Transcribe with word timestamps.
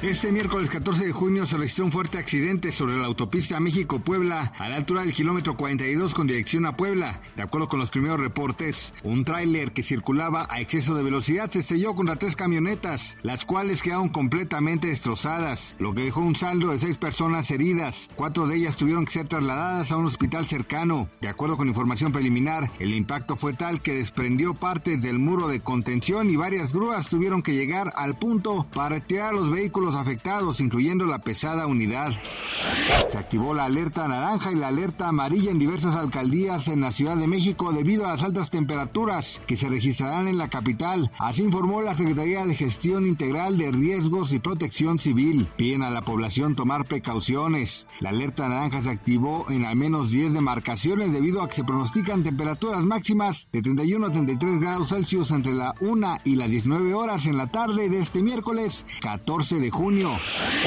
Este 0.00 0.30
miércoles 0.30 0.70
14 0.70 1.06
de 1.06 1.12
junio 1.12 1.44
se 1.44 1.56
registró 1.56 1.84
un 1.84 1.90
fuerte 1.90 2.18
accidente 2.18 2.70
sobre 2.70 2.96
la 2.96 3.06
autopista 3.06 3.58
México-Puebla 3.58 4.52
a 4.56 4.68
la 4.68 4.76
altura 4.76 5.00
del 5.00 5.12
kilómetro 5.12 5.56
42 5.56 6.14
con 6.14 6.28
dirección 6.28 6.66
a 6.66 6.76
Puebla. 6.76 7.20
De 7.34 7.42
acuerdo 7.42 7.66
con 7.68 7.80
los 7.80 7.90
primeros 7.90 8.20
reportes, 8.20 8.94
un 9.02 9.24
tráiler 9.24 9.72
que 9.72 9.82
circulaba 9.82 10.46
a 10.50 10.60
exceso 10.60 10.94
de 10.94 11.02
velocidad 11.02 11.50
se 11.50 11.58
estrelló 11.58 11.96
contra 11.96 12.14
tres 12.14 12.36
camionetas, 12.36 13.18
las 13.22 13.44
cuales 13.44 13.82
quedaron 13.82 14.08
completamente 14.08 14.86
destrozadas, 14.86 15.74
lo 15.80 15.92
que 15.92 16.04
dejó 16.04 16.20
un 16.20 16.36
saldo 16.36 16.70
de 16.70 16.78
seis 16.78 16.96
personas 16.96 17.50
heridas. 17.50 18.08
Cuatro 18.14 18.46
de 18.46 18.54
ellas 18.54 18.76
tuvieron 18.76 19.04
que 19.04 19.14
ser 19.14 19.26
trasladadas 19.26 19.90
a 19.90 19.96
un 19.96 20.06
hospital 20.06 20.46
cercano. 20.46 21.08
De 21.20 21.28
acuerdo 21.28 21.56
con 21.56 21.66
información 21.66 22.12
preliminar, 22.12 22.70
el 22.78 22.94
impacto 22.94 23.34
fue 23.34 23.52
tal 23.52 23.82
que 23.82 23.96
desprendió 23.96 24.54
partes 24.54 25.02
del 25.02 25.18
muro 25.18 25.48
de 25.48 25.58
contención 25.58 26.30
y 26.30 26.36
varias 26.36 26.72
grúas 26.72 27.08
tuvieron 27.08 27.42
que 27.42 27.56
llegar 27.56 27.92
al 27.96 28.16
punto 28.16 28.64
para 28.72 28.90
retirar 28.90 29.34
los 29.34 29.50
vehículos 29.50 29.87
afectados, 29.96 30.60
incluyendo 30.60 31.06
la 31.06 31.20
pesada 31.20 31.66
unidad. 31.66 32.12
Se 33.08 33.18
activó 33.18 33.54
la 33.54 33.64
alerta 33.64 34.06
naranja 34.08 34.52
y 34.52 34.56
la 34.56 34.68
alerta 34.68 35.08
amarilla 35.08 35.50
en 35.50 35.58
diversas 35.58 35.96
alcaldías 35.96 36.68
en 36.68 36.80
la 36.80 36.92
Ciudad 36.92 37.16
de 37.16 37.26
México 37.26 37.72
debido 37.72 38.04
a 38.04 38.10
las 38.10 38.22
altas 38.22 38.50
temperaturas 38.50 39.40
que 39.46 39.56
se 39.56 39.68
registrarán 39.68 40.28
en 40.28 40.38
la 40.38 40.48
capital. 40.48 41.10
Así 41.18 41.42
informó 41.42 41.82
la 41.82 41.94
Secretaría 41.94 42.44
de 42.46 42.54
Gestión 42.54 43.06
Integral 43.06 43.58
de 43.58 43.72
Riesgos 43.72 44.32
y 44.32 44.38
Protección 44.38 44.98
Civil. 44.98 45.48
Piden 45.56 45.82
a 45.82 45.90
la 45.90 46.02
población 46.02 46.54
tomar 46.54 46.84
precauciones. 46.84 47.86
La 48.00 48.10
alerta 48.10 48.48
naranja 48.48 48.82
se 48.82 48.90
activó 48.90 49.46
en 49.50 49.64
al 49.64 49.76
menos 49.76 50.10
10 50.10 50.32
demarcaciones 50.32 51.12
debido 51.12 51.42
a 51.42 51.48
que 51.48 51.56
se 51.56 51.64
pronostican 51.64 52.22
temperaturas 52.22 52.84
máximas 52.84 53.48
de 53.52 53.62
31 53.62 54.06
a 54.06 54.10
33 54.10 54.60
grados 54.60 54.88
Celsius 54.90 55.30
entre 55.30 55.54
la 55.54 55.74
1 55.80 56.18
y 56.24 56.36
las 56.36 56.50
19 56.50 56.94
horas 56.94 57.26
en 57.26 57.36
la 57.36 57.48
tarde 57.48 57.88
de 57.88 58.00
este 58.00 58.22
miércoles 58.22 58.86
14 59.00 59.60
de 59.60 59.70
junio. 59.78 60.10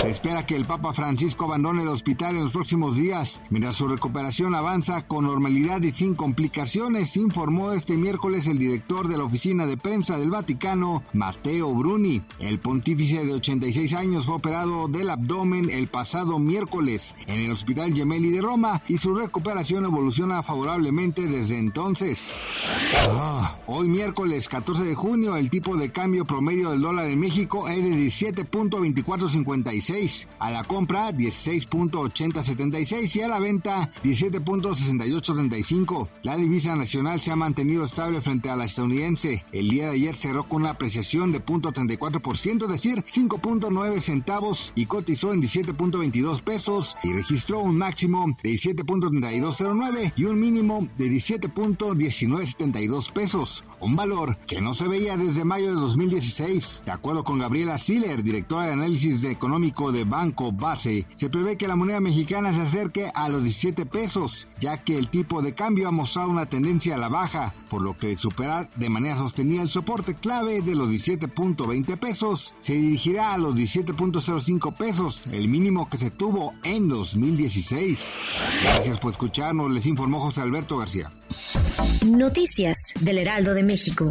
Se 0.00 0.10
espera 0.10 0.46
que 0.46 0.54
el 0.54 0.64
Papa 0.64 0.92
Francisco 0.92 1.46
abandone 1.46 1.82
el 1.82 1.88
hospital 1.88 2.36
en 2.36 2.44
los 2.44 2.52
próximos 2.52 2.96
días, 2.96 3.42
mientras 3.50 3.74
su 3.74 3.88
recuperación 3.88 4.54
avanza 4.54 5.08
con 5.08 5.24
normalidad 5.24 5.82
y 5.82 5.90
sin 5.90 6.14
complicaciones, 6.14 7.16
informó 7.16 7.72
este 7.72 7.96
miércoles 7.96 8.46
el 8.46 8.60
director 8.60 9.08
de 9.08 9.18
la 9.18 9.24
oficina 9.24 9.66
de 9.66 9.76
prensa 9.76 10.18
del 10.18 10.30
Vaticano, 10.30 11.02
Matteo 11.14 11.74
Bruni. 11.74 12.22
El 12.38 12.60
pontífice 12.60 13.24
de 13.24 13.34
86 13.34 13.92
años 13.94 14.26
fue 14.26 14.36
operado 14.36 14.86
del 14.86 15.10
abdomen 15.10 15.68
el 15.68 15.88
pasado 15.88 16.38
miércoles 16.38 17.16
en 17.26 17.40
el 17.40 17.50
Hospital 17.50 17.94
Gemelli 17.94 18.30
de 18.30 18.40
Roma 18.40 18.82
y 18.86 18.98
su 18.98 19.16
recuperación 19.16 19.84
evoluciona 19.84 20.44
favorablemente 20.44 21.26
desde 21.26 21.58
entonces. 21.58 22.36
Ah, 23.10 23.58
hoy 23.66 23.88
miércoles 23.88 24.48
14 24.48 24.84
de 24.84 24.94
junio 24.94 25.36
el 25.36 25.50
tipo 25.50 25.76
de 25.76 25.90
cambio 25.90 26.24
promedio 26.24 26.70
del 26.70 26.82
dólar 26.82 27.06
en 27.06 27.18
México 27.18 27.66
es 27.68 27.82
de 27.82 27.96
17.2456, 28.94 30.28
a 30.38 30.50
la 30.50 30.64
compra 30.64 31.12
16.8076 31.12 33.16
y 33.16 33.22
a 33.22 33.28
la 33.28 33.38
venta 33.38 33.90
17.6835. 34.02 36.08
La 36.22 36.36
divisa 36.36 36.76
nacional 36.76 37.20
se 37.20 37.30
ha 37.30 37.36
mantenido 37.36 37.84
estable 37.84 38.20
frente 38.20 38.50
a 38.50 38.56
la 38.56 38.64
estadounidense. 38.64 39.44
El 39.52 39.68
día 39.68 39.86
de 39.86 39.92
ayer 39.92 40.16
cerró 40.16 40.48
con 40.48 40.62
una 40.62 40.70
apreciación 40.70 41.30
de 41.32 41.44
0.34%, 41.44 42.62
es 42.62 42.68
decir, 42.68 43.04
5.9 43.04 44.00
centavos 44.00 44.72
y 44.74 44.86
cotizó 44.86 45.32
en 45.32 45.42
17.22 45.42 46.42
pesos 46.42 46.96
y 47.02 47.12
registró 47.12 47.60
un 47.60 47.76
máximo 47.78 48.34
de 48.42 48.50
17.3209 48.50 50.12
y 50.16 50.24
un 50.24 50.40
mínimo 50.40 50.88
de 50.96 51.10
17.1972 51.10 53.12
pesos, 53.12 53.64
un 53.80 53.96
valor 53.96 54.38
que 54.46 54.60
no 54.60 54.74
se 54.74 54.86
veía 54.88 55.16
desde 55.16 55.44
mayo 55.44 55.68
de 55.68 55.74
2016. 55.74 56.82
De 56.84 56.92
acuerdo 56.92 57.24
con 57.24 57.38
Gabriela 57.38 57.78
Siller, 57.78 58.22
directora 58.22 58.66
de 58.66 58.76
análisis 58.82 59.22
económico 59.24 59.92
de 59.92 60.02
Banco 60.02 60.50
Base, 60.50 61.06
se 61.14 61.30
prevé 61.30 61.56
que 61.56 61.68
la 61.68 61.76
moneda 61.76 62.00
mexicana 62.00 62.52
se 62.52 62.62
acerque 62.62 63.12
a 63.14 63.28
los 63.28 63.44
17 63.44 63.86
pesos, 63.86 64.48
ya 64.58 64.78
que 64.78 64.98
el 64.98 65.08
tipo 65.08 65.40
de 65.40 65.54
cambio 65.54 65.86
ha 65.86 65.92
mostrado 65.92 66.30
una 66.30 66.46
tendencia 66.46 66.96
a 66.96 66.98
la 66.98 67.08
baja, 67.08 67.54
por 67.70 67.80
lo 67.80 67.96
que 67.96 68.16
superar 68.16 68.68
de 68.74 68.88
manera 68.88 69.16
sostenida 69.16 69.62
el 69.62 69.68
soporte 69.68 70.14
clave 70.14 70.62
de 70.62 70.74
los 70.74 70.90
17.20 70.90 71.96
pesos 71.96 72.54
se 72.58 72.74
dirigirá 72.74 73.34
a 73.34 73.38
los 73.38 73.54
17.05 73.54 74.76
pesos, 74.76 75.28
el 75.28 75.48
mínimo 75.48 75.88
que 75.88 75.98
se 75.98 76.10
tuvo 76.10 76.52
en 76.64 76.88
2016. 76.88 78.00
Gracias 78.64 78.98
por 78.98 79.12
escucharnos, 79.12 79.70
les 79.70 79.86
informó 79.86 80.18
José 80.18 80.40
Alberto 80.40 80.76
García. 80.78 81.08
Noticias 82.04 82.94
del 83.00 83.18
Heraldo 83.18 83.54
de 83.54 83.62
México. 83.62 84.10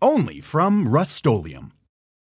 Only 0.00 0.40
from 0.40 0.86
Rust 0.86 1.16